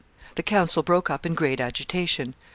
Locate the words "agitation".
1.61-2.33